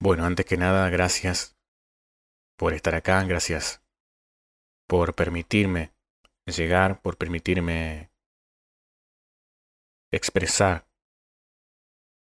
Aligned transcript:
Bueno, 0.00 0.24
antes 0.24 0.46
que 0.46 0.56
nada, 0.56 0.88
gracias 0.90 1.58
por 2.56 2.72
estar 2.72 2.94
acá, 2.94 3.24
gracias 3.24 3.82
por 4.86 5.16
permitirme 5.16 5.92
llegar, 6.46 7.02
por 7.02 7.16
permitirme 7.16 8.12
expresar 10.12 10.86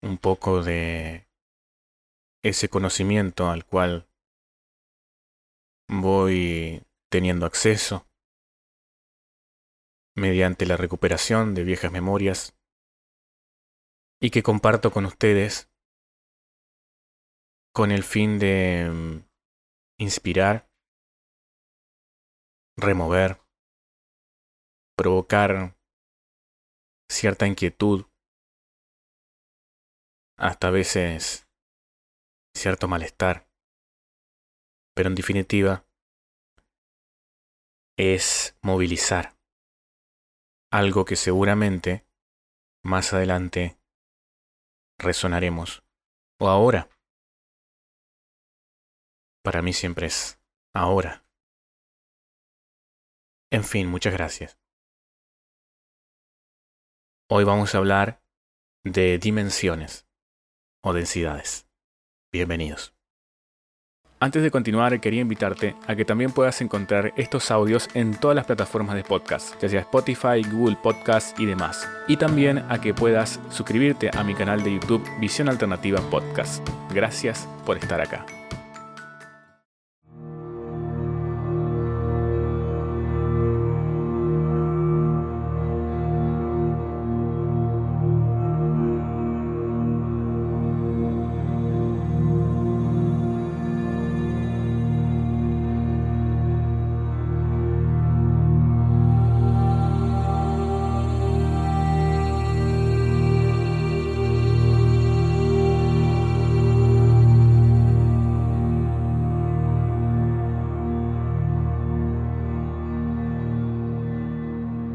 un 0.01 0.17
poco 0.17 0.63
de 0.63 1.27
ese 2.43 2.69
conocimiento 2.69 3.49
al 3.49 3.65
cual 3.65 4.09
voy 5.87 6.81
teniendo 7.11 7.45
acceso 7.45 8.07
mediante 10.15 10.65
la 10.65 10.75
recuperación 10.75 11.53
de 11.53 11.63
viejas 11.63 11.91
memorias 11.91 12.57
y 14.19 14.31
que 14.31 14.41
comparto 14.41 14.91
con 14.91 15.05
ustedes 15.05 15.68
con 17.79 17.91
el 17.91 18.03
fin 18.03 18.39
de 18.39 18.91
mm, 18.91 19.25
inspirar, 19.99 20.69
remover, 22.75 23.39
provocar 24.97 25.77
cierta 27.09 27.47
inquietud, 27.47 28.05
hasta 30.37 30.67
a 30.67 30.71
veces 30.71 31.47
cierto 32.53 32.89
malestar, 32.89 33.49
pero 34.93 35.07
en 35.07 35.15
definitiva 35.15 35.85
es 37.97 38.57
movilizar 38.61 39.37
algo 40.69 41.05
que 41.05 41.15
seguramente 41.15 42.05
más 42.83 43.13
adelante 43.13 43.79
resonaremos. 44.99 45.81
O 46.41 46.49
ahora 46.49 46.89
para 49.43 49.61
mí 49.61 49.73
siempre 49.73 50.07
es 50.07 50.39
ahora. 50.73 51.25
En 53.51 53.63
fin, 53.63 53.87
muchas 53.87 54.13
gracias. 54.13 54.59
Hoy 57.31 57.43
vamos 57.43 57.73
a 57.73 57.77
hablar 57.77 58.23
de 58.83 59.17
dimensiones 59.17 60.07
o 60.83 60.93
densidades. 60.93 61.67
Bienvenidos. 62.31 62.95
Antes 64.21 64.43
de 64.43 64.51
continuar, 64.51 64.99
quería 64.99 65.21
invitarte 65.21 65.75
a 65.87 65.95
que 65.95 66.03
también 66.03 66.33
puedas 66.33 66.59
encontrar 66.59 67.13
estos 67.15 67.51
audios 67.51 67.87
en 67.93 68.19
todas 68.19 68.35
las 68.35 68.45
plataformas 68.45 68.95
de 68.95 69.03
podcast, 69.03 69.59
ya 69.61 69.69
sea 69.69 69.79
Spotify, 69.81 70.43
Google 70.51 70.75
Podcast 70.75 71.39
y 71.39 71.45
demás. 71.45 71.87
Y 72.07 72.17
también 72.17 72.57
a 72.69 72.81
que 72.81 72.93
puedas 72.93 73.39
suscribirte 73.49 74.11
a 74.13 74.23
mi 74.23 74.35
canal 74.35 74.61
de 74.61 74.73
YouTube 74.73 75.07
Visión 75.21 75.47
Alternativa 75.47 76.01
Podcast. 76.09 76.67
Gracias 76.93 77.47
por 77.65 77.77
estar 77.77 78.01
acá. 78.01 78.25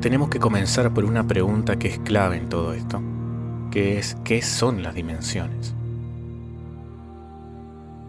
Tenemos 0.05 0.29
que 0.29 0.39
comenzar 0.39 0.93
por 0.93 1.07
una 1.07 1.27
pregunta 1.27 1.79
que 1.79 1.89
es 1.89 1.99
clave 1.99 2.37
en 2.37 2.51
todo 2.51 2.75
esto, 2.75 3.01
que 3.71 3.99
es 3.99 4.19
¿qué 4.23 4.43
son 4.43 4.83
las 4.83 4.95
dimensiones? 4.95 5.73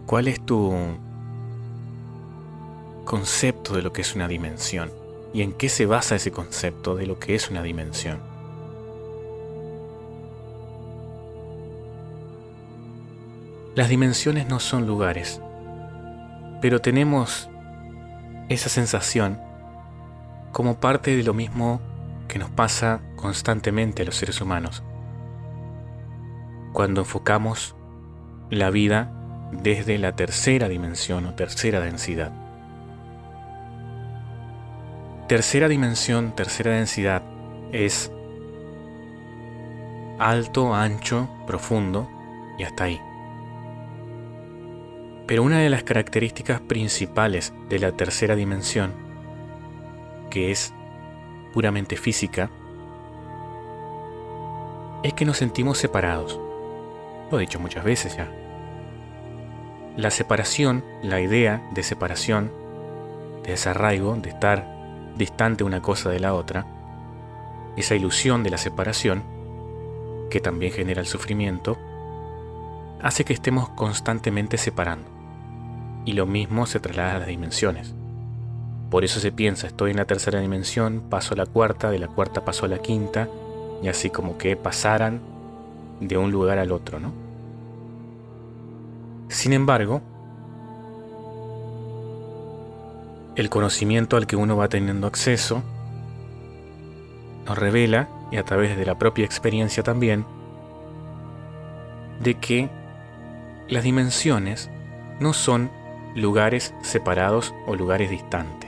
¿Cuál 0.04 0.28
es 0.28 0.38
tu 0.44 0.74
concepto 3.06 3.74
de 3.74 3.80
lo 3.80 3.94
que 3.94 4.02
es 4.02 4.14
una 4.14 4.28
dimensión? 4.28 4.90
¿Y 5.32 5.40
en 5.40 5.54
qué 5.54 5.70
se 5.70 5.86
basa 5.86 6.16
ese 6.16 6.32
concepto 6.32 6.96
de 6.96 7.06
lo 7.06 7.18
que 7.18 7.34
es 7.34 7.50
una 7.50 7.62
dimensión? 7.62 8.18
Las 13.74 13.88
dimensiones 13.88 14.46
no 14.50 14.60
son 14.60 14.86
lugares, 14.86 15.40
pero 16.60 16.82
tenemos 16.82 17.48
esa 18.50 18.68
sensación 18.68 19.45
como 20.56 20.80
parte 20.80 21.14
de 21.14 21.22
lo 21.22 21.34
mismo 21.34 21.82
que 22.28 22.38
nos 22.38 22.48
pasa 22.48 23.02
constantemente 23.16 24.00
a 24.00 24.04
los 24.06 24.16
seres 24.16 24.40
humanos. 24.40 24.82
Cuando 26.72 27.02
enfocamos 27.02 27.76
la 28.48 28.70
vida 28.70 29.12
desde 29.52 29.98
la 29.98 30.16
tercera 30.16 30.70
dimensión 30.70 31.26
o 31.26 31.34
tercera 31.34 31.80
densidad. 31.80 32.32
Tercera 35.28 35.68
dimensión, 35.68 36.34
tercera 36.34 36.70
densidad 36.70 37.22
es 37.72 38.10
alto, 40.18 40.74
ancho, 40.74 41.28
profundo 41.46 42.08
y 42.58 42.62
hasta 42.62 42.84
ahí. 42.84 42.98
Pero 45.26 45.42
una 45.42 45.58
de 45.58 45.68
las 45.68 45.82
características 45.82 46.62
principales 46.62 47.52
de 47.68 47.78
la 47.78 47.92
tercera 47.92 48.34
dimensión 48.36 49.05
que 50.36 50.50
es 50.50 50.74
puramente 51.54 51.96
física, 51.96 52.50
es 55.02 55.14
que 55.14 55.24
nos 55.24 55.38
sentimos 55.38 55.78
separados. 55.78 56.38
Lo 57.30 57.38
he 57.38 57.40
dicho 57.40 57.58
muchas 57.58 57.84
veces 57.84 58.18
ya. 58.18 58.30
La 59.96 60.10
separación, 60.10 60.84
la 61.02 61.22
idea 61.22 61.66
de 61.72 61.82
separación, 61.82 62.52
de 63.44 63.52
desarraigo, 63.52 64.14
de 64.16 64.28
estar 64.28 65.14
distante 65.16 65.64
una 65.64 65.80
cosa 65.80 66.10
de 66.10 66.20
la 66.20 66.34
otra, 66.34 66.66
esa 67.78 67.94
ilusión 67.94 68.42
de 68.42 68.50
la 68.50 68.58
separación, 68.58 69.22
que 70.28 70.40
también 70.40 70.70
genera 70.70 71.00
el 71.00 71.06
sufrimiento, 71.06 71.78
hace 73.00 73.24
que 73.24 73.32
estemos 73.32 73.70
constantemente 73.70 74.58
separando. 74.58 75.08
Y 76.04 76.12
lo 76.12 76.26
mismo 76.26 76.66
se 76.66 76.78
traslada 76.78 77.14
a 77.14 77.18
las 77.20 77.28
dimensiones. 77.28 77.95
Por 78.90 79.04
eso 79.04 79.18
se 79.18 79.32
piensa, 79.32 79.66
estoy 79.66 79.90
en 79.90 79.96
la 79.96 80.04
tercera 80.04 80.40
dimensión, 80.40 81.02
paso 81.10 81.34
a 81.34 81.36
la 81.36 81.46
cuarta, 81.46 81.90
de 81.90 81.98
la 81.98 82.06
cuarta 82.06 82.44
paso 82.44 82.66
a 82.66 82.68
la 82.68 82.78
quinta, 82.78 83.28
y 83.82 83.88
así 83.88 84.10
como 84.10 84.38
que 84.38 84.56
pasaran 84.56 85.20
de 86.00 86.16
un 86.16 86.30
lugar 86.30 86.58
al 86.58 86.70
otro, 86.70 87.00
¿no? 87.00 87.12
Sin 89.28 89.52
embargo, 89.52 90.02
el 93.34 93.50
conocimiento 93.50 94.16
al 94.16 94.26
que 94.28 94.36
uno 94.36 94.56
va 94.56 94.68
teniendo 94.68 95.08
acceso 95.08 95.62
nos 97.44 97.58
revela, 97.58 98.08
y 98.30 98.36
a 98.36 98.44
través 98.44 98.76
de 98.76 98.86
la 98.86 98.98
propia 98.98 99.24
experiencia 99.24 99.82
también, 99.82 100.24
de 102.22 102.34
que 102.34 102.68
las 103.68 103.82
dimensiones 103.82 104.70
no 105.18 105.32
son 105.32 105.70
lugares 106.14 106.72
separados 106.82 107.52
o 107.66 107.74
lugares 107.74 108.10
distantes 108.10 108.65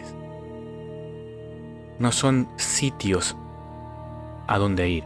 no 1.99 2.13
son 2.13 2.49
sitios 2.57 3.37
a 4.47 4.59
donde 4.59 4.89
ir. 4.89 5.05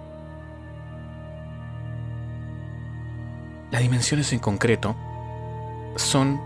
Las 3.71 3.81
dimensiones 3.81 4.33
en 4.33 4.39
concreto 4.39 4.95
son 5.97 6.41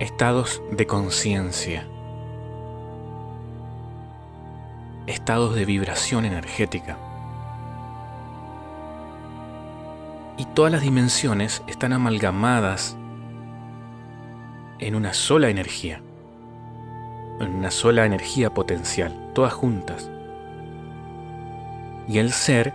estados 0.00 0.60
de 0.72 0.86
conciencia, 0.86 1.86
estados 5.06 5.54
de 5.54 5.64
vibración 5.64 6.24
energética. 6.24 6.98
Y 10.36 10.44
todas 10.46 10.70
las 10.70 10.82
dimensiones 10.82 11.62
están 11.66 11.92
amalgamadas 11.92 12.96
en 14.78 14.94
una 14.94 15.12
sola 15.12 15.48
energía 15.48 16.02
en 17.40 17.54
una 17.54 17.70
sola 17.70 18.06
energía 18.06 18.52
potencial, 18.52 19.30
todas 19.34 19.52
juntas. 19.52 20.10
Y 22.08 22.18
el 22.18 22.32
ser, 22.32 22.74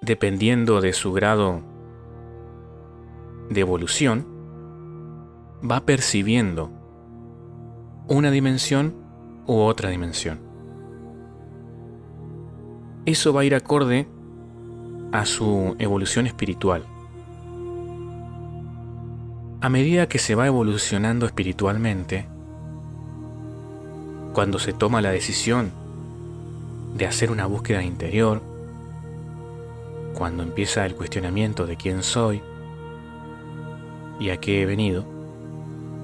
dependiendo 0.00 0.80
de 0.80 0.92
su 0.92 1.12
grado 1.12 1.62
de 3.50 3.60
evolución, 3.60 4.26
va 5.68 5.80
percibiendo 5.80 6.70
una 8.08 8.30
dimensión 8.30 8.94
u 9.46 9.58
otra 9.58 9.90
dimensión. 9.90 10.40
Eso 13.04 13.32
va 13.32 13.42
a 13.42 13.44
ir 13.44 13.54
acorde 13.54 14.06
a 15.12 15.24
su 15.26 15.76
evolución 15.78 16.26
espiritual. 16.26 16.84
A 19.62 19.68
medida 19.68 20.08
que 20.08 20.18
se 20.18 20.34
va 20.34 20.48
evolucionando 20.48 21.24
espiritualmente, 21.24 22.26
cuando 24.32 24.58
se 24.58 24.72
toma 24.72 25.00
la 25.00 25.12
decisión 25.12 25.70
de 26.96 27.06
hacer 27.06 27.30
una 27.30 27.46
búsqueda 27.46 27.84
interior, 27.84 28.42
cuando 30.14 30.42
empieza 30.42 30.84
el 30.84 30.96
cuestionamiento 30.96 31.64
de 31.64 31.76
quién 31.76 32.02
soy 32.02 32.42
y 34.18 34.30
a 34.30 34.38
qué 34.38 34.62
he 34.62 34.66
venido, 34.66 35.04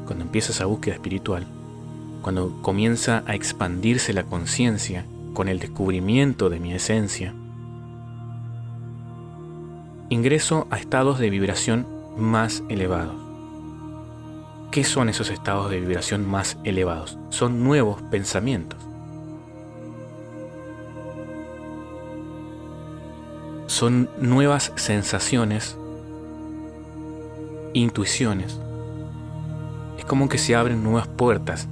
cuando 0.07 0.25
empieza 0.25 0.53
esa 0.53 0.67
búsqueda 0.67 0.95
espiritual, 0.95 1.45
cuando 2.23 2.63
comienza 2.63 3.25
a 3.27 3.35
expandirse 3.35 4.13
la 4.13 4.23
conciencia 4.23 5.05
con 5.35 5.49
el 5.49 5.59
descubrimiento 5.59 6.49
de 6.49 6.61
mi 6.61 6.75
esencia, 6.75 7.35
ingreso 10.11 10.69
a 10.71 10.79
estados 10.79 11.19
de 11.19 11.29
vibración 11.29 11.89
más 12.17 12.63
elevados. 12.69 13.28
¿Qué 14.71 14.85
son 14.85 15.09
esos 15.09 15.31
estados 15.31 15.71
de 15.71 15.81
vibración 15.81 16.29
más 16.29 16.59
elevados? 16.63 17.19
Son 17.31 17.65
nuevos 17.65 18.03
pensamientos. 18.11 18.79
Son 23.67 24.11
nuevas 24.19 24.73
sensaciones, 24.77 25.79
intuiciones. 27.73 28.61
Es 29.99 30.05
como 30.05 30.29
que 30.29 30.37
se 30.37 30.55
abren 30.55 30.83
nuevas 30.83 31.09
puertas. 31.09 31.67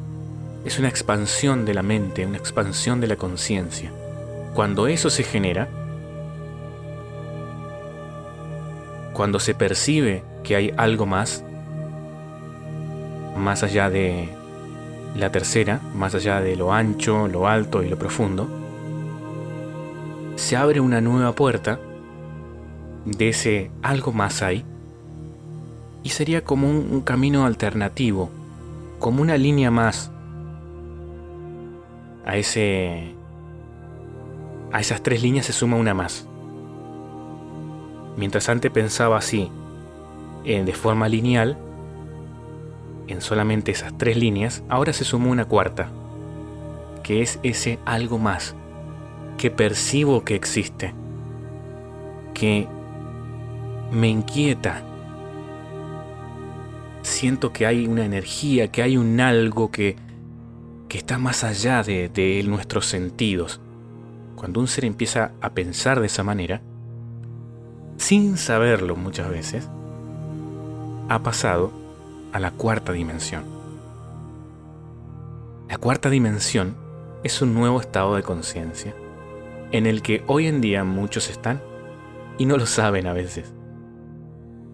Es 0.64 0.78
una 0.78 0.88
expansión 0.88 1.66
de 1.66 1.74
la 1.74 1.82
mente, 1.82 2.24
una 2.24 2.38
expansión 2.38 3.02
de 3.02 3.08
la 3.08 3.16
conciencia. 3.16 3.92
Cuando 4.54 4.86
eso 4.86 5.10
se 5.10 5.22
genera, 5.22 5.68
cuando 9.12 9.38
se 9.38 9.54
percibe 9.54 10.24
que 10.42 10.56
hay 10.56 10.72
algo 10.76 11.04
más, 11.04 11.44
más 13.46 13.62
allá 13.62 13.90
de 13.90 14.28
la 15.14 15.30
tercera, 15.30 15.80
más 15.94 16.16
allá 16.16 16.40
de 16.40 16.56
lo 16.56 16.72
ancho, 16.72 17.28
lo 17.28 17.46
alto 17.46 17.84
y 17.84 17.88
lo 17.88 17.96
profundo, 17.96 18.48
se 20.34 20.56
abre 20.56 20.80
una 20.80 21.00
nueva 21.00 21.32
puerta 21.32 21.78
de 23.04 23.28
ese 23.28 23.70
algo 23.82 24.12
más 24.12 24.42
ahí 24.42 24.64
y 26.02 26.08
sería 26.08 26.42
como 26.42 26.68
un, 26.68 27.02
camino 27.02 27.46
alternativo, 27.46 28.30
como 28.98 29.22
una 29.22 29.38
línea 29.38 29.70
más 29.70 30.10
a 32.24 32.36
ese 32.36 33.14
a 34.72 34.80
esas 34.80 35.04
tres 35.04 35.22
líneas 35.22 35.46
se 35.46 35.52
suma 35.52 35.76
una 35.76 35.94
más. 35.94 36.26
Mientras 38.16 38.48
antes 38.48 38.72
pensaba 38.72 39.16
así, 39.18 39.52
en, 40.42 40.66
de 40.66 40.72
forma 40.72 41.08
lineal, 41.08 41.56
en 43.08 43.20
solamente 43.20 43.72
esas 43.72 43.96
tres 43.96 44.16
líneas, 44.16 44.62
ahora 44.68 44.92
se 44.92 45.04
sumó 45.04 45.30
una 45.30 45.44
cuarta, 45.44 45.90
que 47.02 47.22
es 47.22 47.38
ese 47.42 47.78
algo 47.84 48.18
más, 48.18 48.54
que 49.38 49.50
percibo 49.50 50.24
que 50.24 50.34
existe, 50.34 50.94
que 52.34 52.66
me 53.92 54.08
inquieta. 54.08 54.82
Siento 57.02 57.52
que 57.52 57.66
hay 57.66 57.86
una 57.86 58.04
energía, 58.04 58.72
que 58.72 58.82
hay 58.82 58.96
un 58.96 59.20
algo 59.20 59.70
que, 59.70 59.96
que 60.88 60.98
está 60.98 61.18
más 61.18 61.44
allá 61.44 61.82
de, 61.82 62.08
de 62.08 62.42
nuestros 62.42 62.86
sentidos. 62.86 63.60
Cuando 64.34 64.60
un 64.60 64.66
ser 64.68 64.84
empieza 64.84 65.32
a 65.40 65.50
pensar 65.50 66.00
de 66.00 66.06
esa 66.06 66.24
manera, 66.24 66.60
sin 67.96 68.36
saberlo 68.36 68.96
muchas 68.96 69.30
veces, 69.30 69.68
ha 71.08 71.22
pasado 71.22 71.85
a 72.36 72.38
la 72.38 72.50
cuarta 72.50 72.92
dimensión. 72.92 73.44
La 75.70 75.78
cuarta 75.78 76.10
dimensión 76.10 76.76
es 77.24 77.40
un 77.40 77.54
nuevo 77.54 77.80
estado 77.80 78.14
de 78.14 78.22
conciencia 78.22 78.94
en 79.72 79.86
el 79.86 80.02
que 80.02 80.22
hoy 80.26 80.46
en 80.46 80.60
día 80.60 80.84
muchos 80.84 81.30
están 81.30 81.62
y 82.36 82.44
no 82.44 82.58
lo 82.58 82.66
saben 82.66 83.06
a 83.06 83.14
veces. 83.14 83.54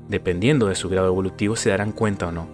Dependiendo 0.08 0.66
de 0.66 0.74
su 0.74 0.88
grado 0.88 1.06
evolutivo 1.06 1.54
se 1.54 1.70
darán 1.70 1.92
cuenta 1.92 2.26
o 2.26 2.32
no. 2.32 2.48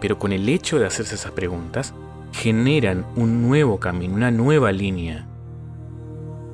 Pero 0.00 0.20
con 0.20 0.32
el 0.32 0.48
hecho 0.48 0.78
de 0.78 0.86
hacerse 0.86 1.16
esas 1.16 1.32
preguntas, 1.32 1.92
generan 2.30 3.06
un 3.16 3.42
nuevo 3.42 3.80
camino, 3.80 4.14
una 4.14 4.30
nueva 4.30 4.70
línea, 4.70 5.26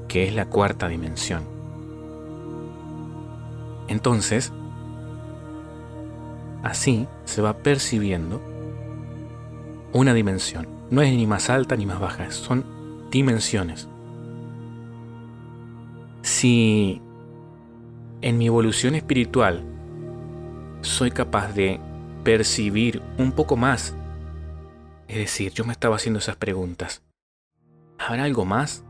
que 0.09 0.27
es 0.27 0.35
la 0.35 0.47
cuarta 0.47 0.89
dimensión. 0.89 1.43
Entonces, 3.89 4.55
así 6.63 7.07
se 7.25 7.43
va 7.43 7.59
percibiendo 7.59 8.41
una 9.93 10.15
dimensión. 10.15 10.69
No 10.91 11.03
es 11.03 11.13
ni 11.13 11.27
más 11.27 11.51
alta 11.51 11.77
ni 11.77 11.87
más 11.87 12.01
baja, 12.01 12.31
son 12.31 12.65
dimensiones. 13.11 13.89
Si 16.23 17.01
en 18.21 18.39
mi 18.39 18.47
evolución 18.47 18.95
espiritual 18.95 19.65
soy 20.83 21.11
capaz 21.11 21.53
de 21.53 21.81
percibir 22.25 23.03
un 23.19 23.33
poco 23.33 23.57
más, 23.57 23.97
es 25.09 25.17
decir, 25.17 25.53
yo 25.53 25.65
me 25.65 25.73
estaba 25.73 25.97
haciendo 25.97 26.21
esas 26.21 26.37
preguntas, 26.37 27.03
¿habrá 27.99 28.25
algo 28.25 28.45
más? 28.45 28.85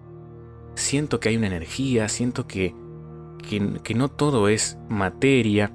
Siento 0.74 1.20
que 1.20 1.28
hay 1.28 1.36
una 1.36 1.46
energía, 1.46 2.08
siento 2.08 2.46
que 2.46 2.74
que, 3.42 3.94
no 3.94 4.08
todo 4.08 4.48
es 4.48 4.78
materia, 4.88 5.72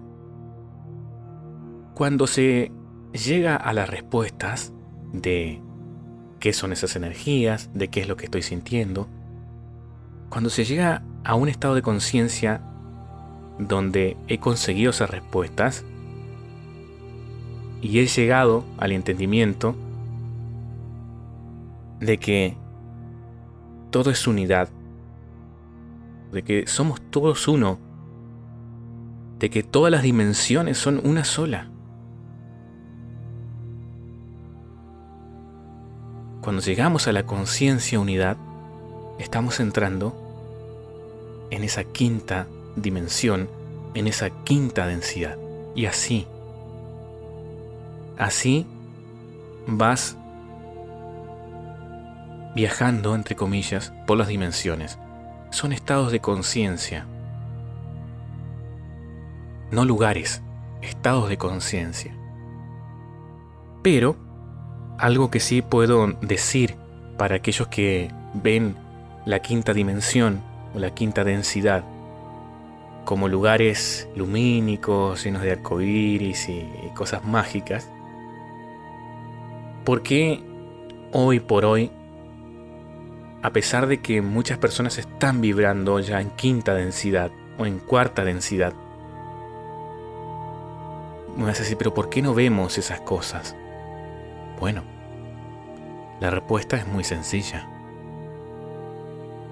cuando 1.97 2.27
se 2.27 2.71
llega 3.11 3.55
a 3.55 3.73
las 3.73 3.89
respuestas 3.89 4.71
de 5.13 5.59
qué 6.39 6.53
son 6.53 6.71
esas 6.71 6.95
energías, 6.95 7.71
de 7.73 7.87
qué 7.87 8.01
es 8.01 8.07
lo 8.07 8.15
que 8.15 8.25
estoy 8.25 8.43
sintiendo, 8.43 9.07
cuando 10.29 10.51
se 10.51 10.63
llega 10.63 11.01
a 11.23 11.33
un 11.33 11.49
estado 11.49 11.73
de 11.73 11.81
conciencia 11.81 12.61
donde 13.57 14.15
he 14.27 14.37
conseguido 14.37 14.91
esas 14.91 15.09
respuestas 15.09 15.85
y 17.81 17.97
he 17.97 18.05
llegado 18.05 18.63
al 18.77 18.91
entendimiento 18.91 19.75
de 21.99 22.19
que 22.19 22.55
todo 23.89 24.11
es 24.11 24.27
unidad, 24.27 24.69
de 26.31 26.43
que 26.43 26.67
somos 26.67 27.01
todos 27.09 27.47
uno, 27.47 27.79
de 29.39 29.49
que 29.49 29.63
todas 29.63 29.91
las 29.91 30.03
dimensiones 30.03 30.77
son 30.77 31.01
una 31.03 31.23
sola. 31.23 31.71
Cuando 36.47 36.63
llegamos 36.63 37.09
a 37.09 37.11
la 37.11 37.23
conciencia 37.23 37.99
unidad, 37.99 38.37
estamos 39.19 39.59
entrando 39.59 40.15
en 41.49 41.65
esa 41.65 41.83
quinta 41.83 42.47
dimensión, 42.77 43.49
en 43.95 44.07
esa 44.07 44.29
quinta 44.45 44.87
densidad. 44.87 45.37
Y 45.75 45.87
así, 45.87 46.25
así 48.17 48.65
vas 49.67 50.15
viajando, 52.55 53.13
entre 53.13 53.35
comillas, 53.35 53.91
por 54.05 54.17
las 54.17 54.29
dimensiones 54.29 54.97
son 55.49 55.73
estados 55.73 56.13
de 56.13 56.21
conciencia, 56.21 57.05
no 59.69 59.83
lugares, 59.83 60.41
estados 60.81 61.27
de 61.27 61.37
conciencia. 61.37 62.15
Pero, 63.83 64.26
algo 64.97 65.29
que 65.29 65.39
sí 65.39 65.61
puedo 65.61 66.07
decir 66.21 66.75
para 67.17 67.35
aquellos 67.35 67.67
que 67.67 68.11
ven 68.33 68.75
la 69.25 69.39
quinta 69.39 69.73
dimensión 69.73 70.41
o 70.75 70.79
la 70.79 70.93
quinta 70.93 71.23
densidad 71.23 71.83
como 73.05 73.29
lugares 73.29 74.09
lumínicos, 74.15 75.23
llenos 75.23 75.41
de 75.41 75.53
arcoíris 75.53 76.49
y 76.49 76.65
cosas 76.93 77.23
mágicas, 77.23 77.89
¿por 79.85 80.03
qué 80.03 80.43
hoy 81.13 81.39
por 81.39 81.63
hoy 81.63 81.89
a 83.41 83.51
pesar 83.51 83.87
de 83.87 84.01
que 84.01 84.21
muchas 84.21 84.57
personas 84.57 84.97
están 84.97 85.41
vibrando 85.41 85.99
ya 85.99 86.19
en 86.19 86.29
quinta 86.31 86.73
densidad 86.73 87.31
o 87.57 87.65
en 87.65 87.79
cuarta 87.79 88.25
densidad. 88.25 88.73
Me 91.37 91.45
vas 91.45 91.61
a 91.61 91.77
pero 91.77 91.93
¿por 91.93 92.09
qué 92.09 92.21
no 92.21 92.33
vemos 92.33 92.77
esas 92.77 92.99
cosas? 93.01 93.55
Bueno, 94.59 94.83
la 96.19 96.29
respuesta 96.29 96.77
es 96.77 96.87
muy 96.87 97.03
sencilla. 97.03 97.67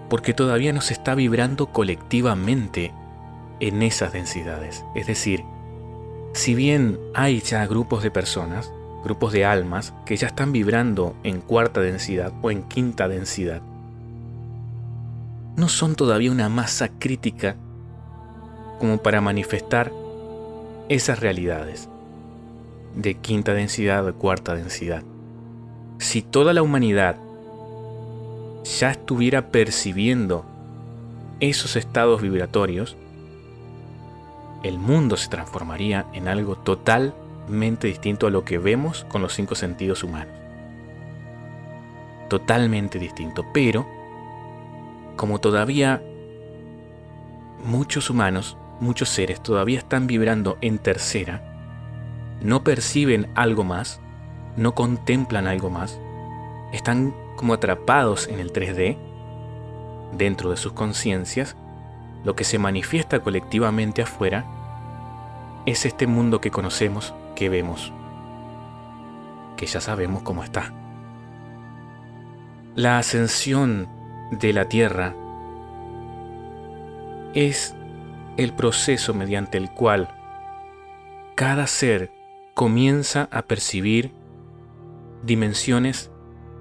Porque 0.10 0.34
todavía 0.34 0.74
no 0.74 0.82
se 0.82 0.94
está 0.94 1.16
vibrando 1.16 1.68
colectivamente 1.68 2.94
en 3.60 3.82
esas 3.82 4.14
densidades. 4.14 4.84
Es 4.96 5.08
decir, 5.08 5.44
si 6.34 6.56
bien 6.56 7.00
hay 7.14 7.40
ya 7.40 7.66
grupos 7.66 8.04
de 8.04 8.12
personas, 8.12 8.72
grupos 9.04 9.32
de 9.32 9.46
almas, 9.46 9.94
que 10.06 10.18
ya 10.18 10.28
están 10.28 10.52
vibrando 10.52 11.16
en 11.24 11.40
cuarta 11.42 11.82
densidad 11.82 12.34
o 12.42 12.52
en 12.52 12.64
quinta 12.64 13.08
densidad, 13.08 13.62
no 15.56 15.70
son 15.70 15.96
todavía 15.96 16.32
una 16.32 16.50
masa 16.50 16.90
crítica 17.00 17.56
como 18.80 18.98
para 18.98 19.22
manifestar 19.22 19.92
esas 20.90 21.20
realidades. 21.20 21.90
De 22.96 23.16
quinta 23.16 23.54
densidad 23.54 24.04
o 24.04 24.08
de 24.08 24.14
cuarta 24.14 24.56
densidad. 24.56 25.04
Si 26.00 26.22
toda 26.22 26.54
la 26.54 26.62
humanidad 26.62 27.18
ya 28.64 28.92
estuviera 28.92 29.50
percibiendo 29.50 30.46
esos 31.40 31.76
estados 31.76 32.22
vibratorios, 32.22 32.98
el 34.64 34.80
mundo 34.80 35.18
se 35.18 35.30
transformaría 35.30 36.08
en 36.14 36.28
algo 36.28 36.56
totalmente 36.56 37.88
distinto 37.88 38.28
a 38.28 38.32
lo 38.32 38.44
que 38.44 38.58
vemos 38.58 39.06
con 39.10 39.22
los 39.22 39.34
cinco 39.34 39.56
sentidos 39.56 40.04
humanos. 40.04 40.34
Totalmente 42.30 42.98
distinto. 42.98 43.46
Pero, 43.54 43.86
como 45.16 45.40
todavía 45.40 46.02
muchos 47.64 48.10
humanos, 48.10 48.58
muchos 48.80 49.10
seres 49.10 49.42
todavía 49.42 49.78
están 49.78 50.08
vibrando 50.08 50.58
en 50.62 50.80
tercera, 50.80 51.55
no 52.42 52.64
perciben 52.64 53.28
algo 53.36 53.64
más, 53.64 54.00
no 54.58 54.74
contemplan 54.76 55.48
algo 55.48 55.70
más, 55.70 56.00
están 56.72 57.14
como 57.36 57.54
atrapados 57.54 58.28
en 58.28 58.40
el 58.40 58.52
3D, 58.54 58.98
dentro 60.14 60.50
de 60.50 60.58
sus 60.58 60.74
conciencias, 60.74 61.56
lo 62.24 62.36
que 62.36 62.44
se 62.44 62.58
manifiesta 62.58 63.20
colectivamente 63.20 64.02
afuera 64.02 64.46
es 65.66 65.86
este 65.86 66.08
mundo 66.08 66.42
que 66.42 66.52
conocemos, 66.52 67.14
que 67.36 67.50
vemos, 67.50 67.92
que 69.58 69.66
ya 69.66 69.82
sabemos 69.82 70.24
cómo 70.24 70.44
está. 70.44 70.74
La 72.76 72.98
ascensión 72.98 73.88
de 74.32 74.54
la 74.54 74.66
Tierra 74.66 75.14
es 77.34 77.76
el 78.38 78.54
proceso 78.54 79.14
mediante 79.14 79.58
el 79.58 79.70
cual 79.72 80.10
cada 81.36 81.68
ser 81.68 82.12
comienza 82.56 83.28
a 83.32 83.42
percibir 83.42 84.14
dimensiones, 85.24 86.10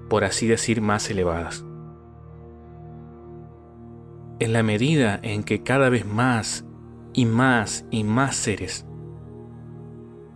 por 0.09 0.25
así 0.25 0.45
decir, 0.45 0.81
más 0.81 1.09
elevadas. 1.09 1.63
En 4.39 4.51
la 4.51 4.61
medida 4.61 5.17
en 5.23 5.43
que 5.45 5.63
cada 5.63 5.87
vez 5.87 6.05
más 6.05 6.65
y 7.13 7.25
más 7.25 7.85
y 7.91 8.03
más 8.03 8.35
seres 8.35 8.85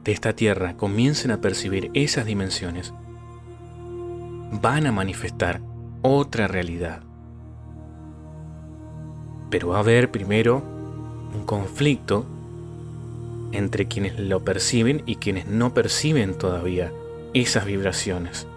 de 0.06 0.14
esta 0.14 0.34
tierra 0.34 0.78
comiencen 0.78 1.32
a 1.32 1.42
percibir 1.42 1.92
esas 1.94 2.26
dimensiones, 2.26 2.94
van 4.62 4.88
a 4.88 4.94
manifestar 4.94 5.62
otra 6.02 6.48
realidad. 6.48 7.04
Pero 9.50 9.70
va 9.70 9.78
a 9.78 9.82
haber 9.82 10.10
primero 10.10 10.64
un 11.36 11.44
conflicto 11.46 12.26
entre 13.52 13.88
quienes 13.88 14.20
lo 14.20 14.44
perciben 14.44 15.04
y 15.06 15.16
quienes 15.16 15.48
no 15.48 15.74
perciben 15.74 16.38
todavía 16.38 16.92
esas 17.34 17.66
vibraciones. 17.66 18.48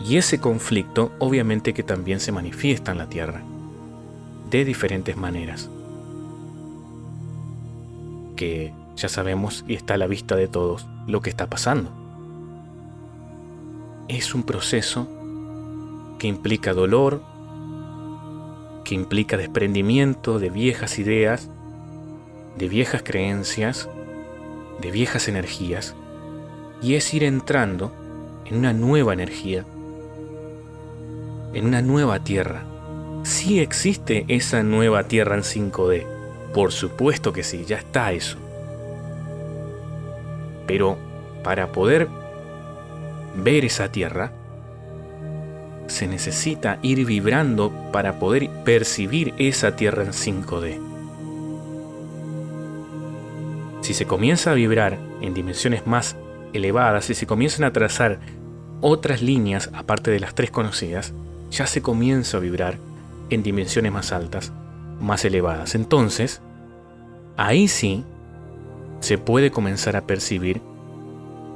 Y 0.00 0.16
ese 0.16 0.40
conflicto 0.40 1.12
obviamente 1.18 1.74
que 1.74 1.82
también 1.82 2.20
se 2.20 2.32
manifiesta 2.32 2.92
en 2.92 2.98
la 2.98 3.08
Tierra, 3.08 3.42
de 4.50 4.64
diferentes 4.64 5.16
maneras, 5.16 5.70
que 8.36 8.72
ya 8.96 9.08
sabemos 9.08 9.64
y 9.68 9.74
está 9.74 9.94
a 9.94 9.98
la 9.98 10.06
vista 10.06 10.36
de 10.36 10.48
todos 10.48 10.86
lo 11.06 11.20
que 11.20 11.30
está 11.30 11.48
pasando. 11.48 11.90
Es 14.08 14.34
un 14.34 14.42
proceso 14.42 15.08
que 16.18 16.26
implica 16.26 16.72
dolor, 16.72 17.22
que 18.84 18.94
implica 18.94 19.36
desprendimiento 19.36 20.38
de 20.38 20.50
viejas 20.50 20.98
ideas, 20.98 21.48
de 22.56 22.68
viejas 22.68 23.02
creencias, 23.02 23.88
de 24.80 24.90
viejas 24.90 25.28
energías, 25.28 25.94
y 26.82 26.94
es 26.94 27.12
ir 27.14 27.24
entrando 27.24 27.92
en 28.44 28.56
una 28.56 28.72
nueva 28.72 29.12
energía, 29.12 29.64
en 31.54 31.66
una 31.66 31.82
nueva 31.82 32.24
tierra. 32.24 32.64
Sí 33.22 33.60
existe 33.60 34.24
esa 34.28 34.62
nueva 34.62 35.04
tierra 35.04 35.36
en 35.36 35.42
5D, 35.42 36.06
por 36.52 36.72
supuesto 36.72 37.32
que 37.32 37.42
sí, 37.42 37.64
ya 37.64 37.78
está 37.78 38.12
eso. 38.12 38.36
Pero 40.66 40.96
para 41.42 41.72
poder 41.72 42.08
ver 43.36 43.64
esa 43.64 43.90
tierra, 43.90 44.32
se 45.86 46.06
necesita 46.06 46.78
ir 46.82 47.04
vibrando 47.04 47.72
para 47.92 48.18
poder 48.18 48.48
percibir 48.64 49.34
esa 49.38 49.76
tierra 49.76 50.04
en 50.04 50.12
5D. 50.12 50.91
Si 53.82 53.94
se 53.94 54.06
comienza 54.06 54.52
a 54.52 54.54
vibrar 54.54 54.96
en 55.20 55.34
dimensiones 55.34 55.86
más 55.88 56.16
elevadas, 56.52 57.04
si 57.04 57.14
se 57.14 57.26
comienzan 57.26 57.64
a 57.64 57.72
trazar 57.72 58.20
otras 58.80 59.22
líneas 59.22 59.70
aparte 59.74 60.12
de 60.12 60.20
las 60.20 60.36
tres 60.36 60.52
conocidas, 60.52 61.12
ya 61.50 61.66
se 61.66 61.82
comienza 61.82 62.36
a 62.36 62.40
vibrar 62.40 62.78
en 63.28 63.42
dimensiones 63.42 63.92
más 63.92 64.12
altas, 64.12 64.52
más 65.00 65.24
elevadas. 65.24 65.74
Entonces, 65.74 66.40
ahí 67.36 67.66
sí 67.66 68.04
se 69.00 69.18
puede 69.18 69.50
comenzar 69.50 69.96
a 69.96 70.02
percibir 70.02 70.60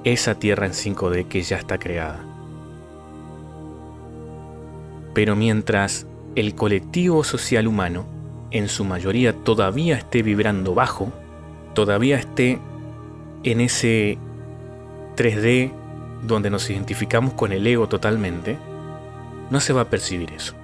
esa 0.03 0.37
Tierra 0.37 0.67
en 0.67 0.73
5D 0.73 1.29
que 1.29 1.43
ya 1.43 1.57
está 1.57 1.79
creada. 1.79 2.25
Pero 5.15 5.37
mientras 5.37 6.07
el 6.35 6.57
colectivo 6.57 7.23
social 7.23 7.69
humano, 7.69 8.05
en 8.51 8.69
su 8.69 8.85
mayoría, 8.85 9.33
todavía 9.33 9.97
esté 9.97 10.23
vibrando 10.23 10.75
bajo, 10.75 11.13
todavía 11.77 12.17
esté 12.17 12.59
en 13.45 13.61
ese 13.61 14.17
3D 15.15 15.71
donde 16.27 16.49
nos 16.49 16.69
identificamos 16.71 17.35
con 17.35 17.53
el 17.53 17.67
ego 17.67 17.87
totalmente, 17.87 18.57
no 19.51 19.61
se 19.61 19.75
va 19.75 19.83
a 19.83 19.91
percibir 19.91 20.33
eso. 20.33 20.55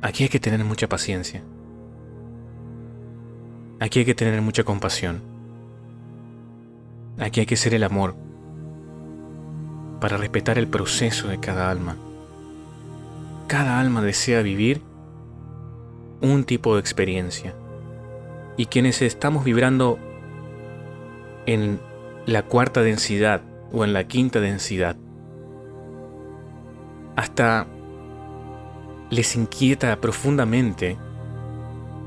Aquí 0.00 0.24
hay 0.24 0.28
que 0.30 0.40
tener 0.40 0.64
mucha 0.64 0.88
paciencia. 0.88 1.42
Aquí 3.80 3.98
hay 3.98 4.04
que 4.06 4.14
tener 4.14 4.40
mucha 4.40 4.64
compasión. 4.64 5.20
Aquí 7.18 7.40
hay 7.40 7.46
que 7.46 7.56
ser 7.56 7.74
el 7.74 7.84
amor 7.84 8.16
para 10.00 10.16
respetar 10.16 10.56
el 10.56 10.68
proceso 10.68 11.28
de 11.28 11.38
cada 11.38 11.70
alma. 11.70 11.96
Cada 13.46 13.78
alma 13.78 14.00
desea 14.00 14.40
vivir 14.40 14.80
un 16.22 16.44
tipo 16.44 16.74
de 16.74 16.80
experiencia. 16.80 17.54
Y 18.56 18.66
quienes 18.66 19.02
estamos 19.02 19.44
vibrando 19.44 19.98
en 21.46 21.80
la 22.26 22.42
cuarta 22.42 22.82
densidad 22.82 23.42
o 23.72 23.84
en 23.84 23.92
la 23.92 24.04
quinta 24.04 24.40
densidad. 24.40 24.96
Hasta 27.16 27.66
les 29.10 29.36
inquieta 29.36 30.00
profundamente 30.00 30.96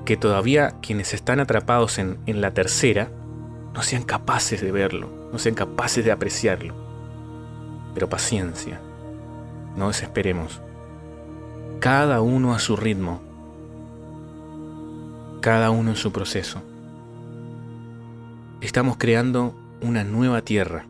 que 0.06 0.18
todavía 0.18 0.76
quienes 0.82 1.14
están 1.14 1.40
atrapados 1.40 1.98
en, 1.98 2.20
en 2.26 2.42
la 2.42 2.54
tercera 2.54 3.10
no 3.74 3.82
sean 3.82 4.04
capaces 4.04 4.62
de 4.62 4.72
verlo, 4.72 5.10
no 5.32 5.40
sean 5.40 5.56
capaces 5.56 6.06
de 6.06 6.12
apreciarlo. 6.12 6.74
Pero 7.94 8.10
paciencia, 8.10 8.80
no 9.76 9.90
desesperemos. 9.90 10.62
Cada 11.80 12.22
uno 12.22 12.54
a 12.54 12.60
su 12.60 12.76
ritmo, 12.76 13.22
cada 15.46 15.70
uno 15.70 15.92
en 15.92 15.96
su 15.96 16.12
proceso. 16.12 16.64
Estamos 18.62 18.98
creando 18.98 19.54
una 19.80 20.04
nueva 20.04 20.42
tierra. 20.42 20.88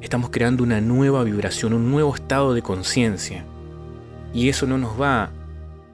Estamos 0.00 0.30
creando 0.30 0.62
una 0.62 0.80
nueva 0.80 1.24
vibración, 1.24 1.72
un 1.72 1.90
nuevo 1.90 2.14
estado 2.14 2.54
de 2.54 2.62
conciencia. 2.62 3.44
Y 4.32 4.50
eso 4.50 4.68
no 4.68 4.78
nos 4.78 5.00
va 5.00 5.32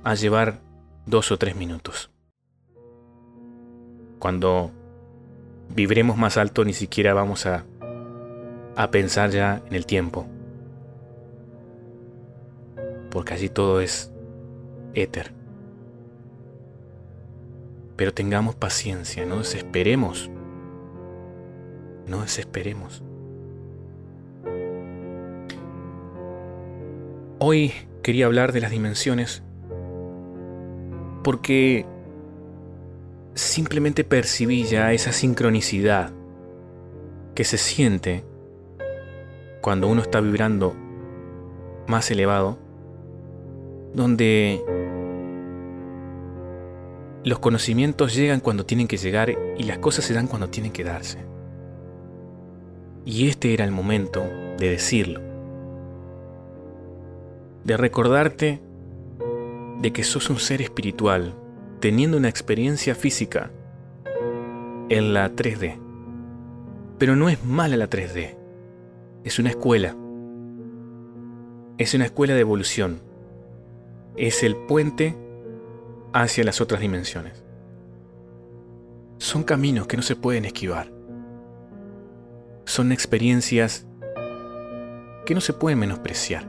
a 0.05 0.15
llevar 0.15 0.61
dos 1.07 1.33
o 1.33 1.39
tres 1.39 1.57
minutos. 1.57 2.11
Cuando 4.19 4.71
vibremos 5.75 6.19
más 6.19 6.37
alto 6.37 6.63
ni 6.63 6.75
siquiera 6.75 7.15
vamos 7.15 7.47
a, 7.47 7.65
a 8.77 8.91
pensar 8.91 9.31
ya 9.31 9.63
en 9.67 9.75
el 9.75 9.87
tiempo. 9.87 10.27
Porque 13.11 13.33
allí 13.33 13.49
todo 13.49 13.81
es 13.81 14.13
éter. 14.93 15.46
Pero 17.97 18.13
tengamos 18.13 18.55
paciencia, 18.55 19.25
no 19.25 19.39
desesperemos 19.39 20.31
no 22.07 22.23
desesperemos. 22.23 23.03
Hoy 27.39 27.73
quería 28.03 28.27
hablar 28.27 28.53
de 28.53 28.61
las 28.61 28.71
dimensiones 28.71 29.43
porque 31.23 31.85
simplemente 33.35 34.05
percibí 34.05 34.65
ya 34.65 34.93
esa 34.93 35.13
sincronicidad 35.13 36.13
que 37.35 37.45
se 37.45 37.59
siente 37.59 38.25
cuando 39.61 39.89
uno 39.89 40.01
está 40.01 40.21
vibrando 40.21 40.75
más 41.89 42.11
elevado, 42.11 42.59
donde 43.93 44.65
los 47.27 47.41
conocimientos 47.41 48.15
llegan 48.15 48.39
cuando 48.39 48.65
tienen 48.65 48.87
que 48.87 48.99
llegar 48.99 49.37
y 49.59 49.65
las 49.65 49.79
cosas 49.79 50.05
se 50.05 50.15
dan 50.15 50.29
cuando 50.29 50.49
tienen 50.49 50.71
que 50.71 50.85
darse. 50.85 51.19
Y 53.05 53.27
este 53.27 53.53
era 53.53 53.65
el 53.65 53.73
momento 53.73 54.23
de 54.59 54.71
decirlo. 54.71 55.21
De 57.65 57.77
recordarte 57.77 58.61
de 59.81 59.93
que 59.93 60.05
sos 60.05 60.31
un 60.31 60.39
ser 60.39 60.63
espiritual 60.63 61.35
teniendo 61.81 62.17
una 62.17 62.29
experiencia 62.29 62.95
física 62.95 63.51
en 64.89 65.13
la 65.13 65.29
3D. 65.33 65.81
Pero 66.97 67.17
no 67.17 67.29
es 67.29 67.45
mala 67.45 67.77
la 67.77 67.91
3D. 67.91 68.37
Es 69.25 69.41
una 69.41 69.51
escuela. 69.51 69.97
Es 71.77 71.93
una 71.93 72.05
escuela 72.05 72.35
de 72.35 72.41
evolución. 72.41 73.01
Es 74.17 74.45
el 74.45 74.55
puente 74.55 75.26
hacia 76.23 76.45
las 76.45 76.61
otras 76.61 76.81
dimensiones. 76.81 77.45
Son 79.19 79.43
caminos 79.43 79.87
que 79.87 79.97
no 79.97 80.03
se 80.03 80.17
pueden 80.17 80.45
esquivar. 80.45 80.91
Son 82.65 82.93
experiencias 82.93 83.87
que 85.25 85.35
no 85.35 85.41
se 85.41 85.53
pueden 85.53 85.79
menospreciar. 85.79 86.47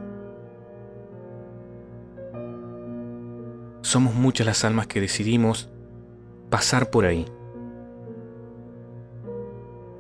Somos 3.82 4.14
muchas 4.14 4.48
las 4.48 4.66
almas 4.66 4.88
que 4.88 5.02
decidimos 5.02 5.70
pasar 6.50 6.90
por 6.90 7.06
ahí. 7.06 7.26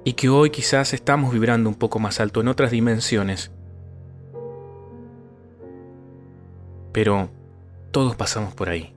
Y 0.03 0.13
que 0.13 0.29
hoy 0.29 0.49
quizás 0.49 0.93
estamos 0.93 1.33
vibrando 1.33 1.69
un 1.69 1.75
poco 1.75 1.99
más 1.99 2.19
alto 2.19 2.41
en 2.41 2.47
otras 2.47 2.71
dimensiones. 2.71 3.51
Pero 6.93 7.29
todos 7.91 8.15
pasamos 8.15 8.53
por 8.55 8.69
ahí 8.69 8.96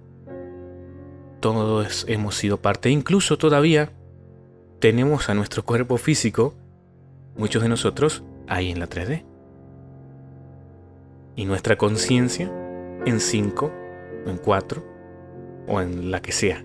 todos 1.40 2.04
hemos 2.08 2.36
sido 2.36 2.58
parte, 2.58 2.90
incluso 2.90 3.38
todavía 3.38 3.90
tenemos 4.78 5.28
a 5.28 5.34
nuestro 5.34 5.64
cuerpo 5.64 5.96
físico, 5.96 6.54
muchos 7.36 7.62
de 7.62 7.68
nosotros, 7.68 8.22
ahí 8.46 8.70
en 8.70 8.78
la 8.78 8.88
3D. 8.88 9.24
Y 11.36 11.44
nuestra 11.44 11.76
conciencia 11.76 12.50
en 13.06 13.20
5, 13.20 13.72
en 14.26 14.36
4, 14.38 14.84
o 15.68 15.80
en 15.80 16.10
la 16.10 16.20
que 16.20 16.32
sea, 16.32 16.64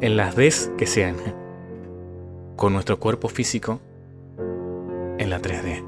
en 0.00 0.16
las 0.16 0.36
Ds 0.36 0.72
que 0.78 0.86
sean, 0.86 1.16
con 2.56 2.72
nuestro 2.72 2.98
cuerpo 2.98 3.28
físico 3.28 3.80
en 5.18 5.30
la 5.30 5.40
3D. 5.40 5.84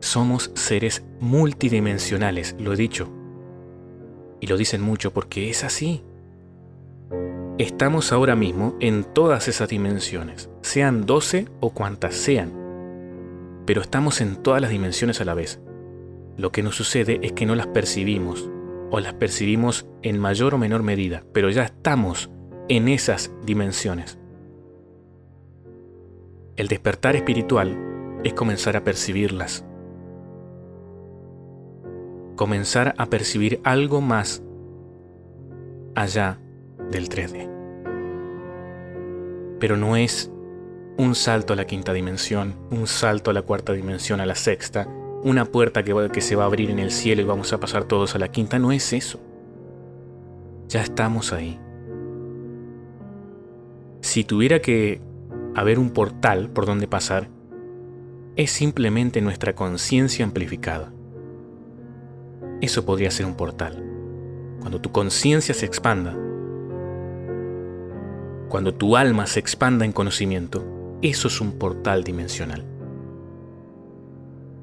Somos 0.00 0.50
seres 0.54 1.04
multidimensionales, 1.20 2.56
lo 2.58 2.72
he 2.72 2.76
dicho. 2.76 3.08
Y 4.40 4.48
lo 4.48 4.56
dicen 4.56 4.82
mucho 4.82 5.12
porque 5.12 5.48
es 5.48 5.62
así. 5.62 6.02
Estamos 7.62 8.10
ahora 8.10 8.34
mismo 8.34 8.74
en 8.80 9.04
todas 9.04 9.46
esas 9.46 9.68
dimensiones, 9.68 10.50
sean 10.62 11.06
12 11.06 11.46
o 11.60 11.70
cuantas 11.70 12.12
sean, 12.12 12.50
pero 13.66 13.82
estamos 13.82 14.20
en 14.20 14.34
todas 14.34 14.60
las 14.60 14.72
dimensiones 14.72 15.20
a 15.20 15.24
la 15.24 15.34
vez. 15.34 15.60
Lo 16.36 16.50
que 16.50 16.64
nos 16.64 16.74
sucede 16.74 17.20
es 17.22 17.34
que 17.34 17.46
no 17.46 17.54
las 17.54 17.68
percibimos, 17.68 18.50
o 18.90 18.98
las 18.98 19.14
percibimos 19.14 19.86
en 20.02 20.18
mayor 20.18 20.54
o 20.54 20.58
menor 20.58 20.82
medida, 20.82 21.22
pero 21.32 21.50
ya 21.50 21.62
estamos 21.62 22.32
en 22.68 22.88
esas 22.88 23.30
dimensiones. 23.46 24.18
El 26.56 26.66
despertar 26.66 27.14
espiritual 27.14 27.78
es 28.24 28.34
comenzar 28.34 28.76
a 28.76 28.82
percibirlas. 28.82 29.64
Comenzar 32.34 32.96
a 32.98 33.06
percibir 33.06 33.60
algo 33.62 34.00
más 34.00 34.42
allá 35.94 36.40
del 36.92 37.08
3D. 37.08 37.48
Pero 39.58 39.76
no 39.76 39.96
es 39.96 40.30
un 40.96 41.14
salto 41.14 41.52
a 41.52 41.56
la 41.56 41.66
quinta 41.66 41.92
dimensión, 41.92 42.54
un 42.70 42.86
salto 42.86 43.30
a 43.30 43.34
la 43.34 43.42
cuarta 43.42 43.72
dimensión, 43.72 44.20
a 44.20 44.26
la 44.26 44.34
sexta, 44.34 44.86
una 45.24 45.44
puerta 45.44 45.82
que, 45.82 46.10
que 46.12 46.20
se 46.20 46.36
va 46.36 46.44
a 46.44 46.46
abrir 46.46 46.70
en 46.70 46.78
el 46.78 46.90
cielo 46.90 47.22
y 47.22 47.24
vamos 47.24 47.52
a 47.52 47.58
pasar 47.58 47.84
todos 47.84 48.14
a 48.14 48.18
la 48.18 48.28
quinta, 48.28 48.58
no 48.58 48.72
es 48.72 48.92
eso. 48.92 49.20
Ya 50.68 50.82
estamos 50.82 51.32
ahí. 51.32 51.58
Si 54.00 54.24
tuviera 54.24 54.60
que 54.60 55.00
haber 55.54 55.78
un 55.78 55.90
portal 55.90 56.50
por 56.50 56.66
donde 56.66 56.88
pasar, 56.88 57.28
es 58.36 58.50
simplemente 58.50 59.20
nuestra 59.20 59.54
conciencia 59.54 60.24
amplificada. 60.24 60.92
Eso 62.60 62.84
podría 62.84 63.10
ser 63.10 63.26
un 63.26 63.34
portal. 63.34 63.84
Cuando 64.60 64.80
tu 64.80 64.92
conciencia 64.92 65.54
se 65.54 65.66
expanda, 65.66 66.16
cuando 68.52 68.74
tu 68.74 68.98
alma 68.98 69.26
se 69.26 69.40
expanda 69.40 69.86
en 69.86 69.92
conocimiento, 69.92 70.62
eso 71.00 71.28
es 71.28 71.40
un 71.40 71.52
portal 71.52 72.04
dimensional. 72.04 72.66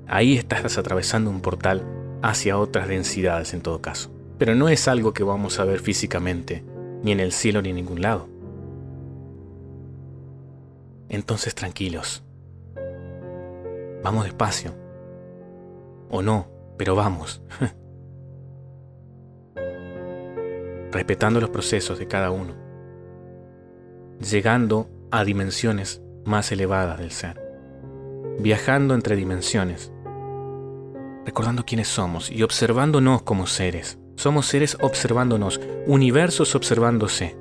Ahí 0.06 0.38
estás 0.38 0.78
atravesando 0.78 1.32
un 1.32 1.42
portal 1.42 1.84
hacia 2.22 2.60
otras 2.60 2.88
densidades 2.88 3.56
en 3.56 3.62
todo 3.62 3.82
caso. 3.82 4.12
Pero 4.38 4.54
no 4.54 4.70
es 4.70 4.88
algo 4.88 5.12
que 5.12 5.24
vamos 5.24 5.60
a 5.60 5.66
ver 5.66 5.80
físicamente, 5.80 6.64
ni 7.02 7.14
en 7.14 7.20
el 7.20 7.32
cielo 7.32 7.64
ni 7.64 7.70
en 7.70 7.78
ningún 7.78 8.04
lado. 8.04 8.30
Entonces 11.10 11.56
tranquilos. 11.56 12.24
Vamos 14.04 14.26
despacio. 14.26 14.76
O 16.12 16.22
no, 16.22 16.48
pero 16.78 16.96
vamos. 16.96 17.42
Respetando 20.92 21.42
los 21.42 21.50
procesos 21.50 21.98
de 21.98 22.08
cada 22.08 22.30
uno 22.30 22.69
llegando 24.20 24.90
a 25.12 25.24
dimensiones 25.24 26.02
más 26.26 26.52
elevadas 26.52 27.00
del 27.00 27.12
ser, 27.12 27.42
viajando 28.40 28.94
entre 28.94 29.16
dimensiones, 29.16 29.92
recordando 31.26 31.66
quiénes 31.66 31.88
somos 31.88 32.30
y 32.30 32.44
observándonos 32.44 33.22
como 33.22 33.48
seres. 33.48 33.98
Somos 34.16 34.48
seres 34.48 34.78
observándonos, 34.82 35.62
universos 35.88 36.54
observándose, 36.54 37.38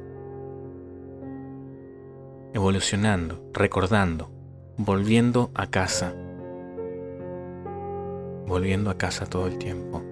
evolucionando, 2.54 3.42
recordando, 3.52 4.30
volviendo 4.76 5.50
a 5.54 5.66
casa, 5.66 6.14
volviendo 8.46 8.90
a 8.90 8.96
casa 8.96 9.26
todo 9.26 9.48
el 9.48 9.58
tiempo. 9.58 10.04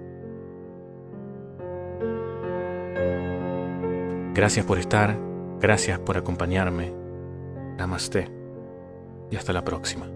Gracias 4.34 4.66
por 4.66 4.78
estar 4.78 5.16
Gracias 5.60 5.98
por 5.98 6.16
acompañarme. 6.16 6.92
Namaste. 7.76 8.30
Y 9.30 9.36
hasta 9.36 9.52
la 9.52 9.64
próxima. 9.64 10.06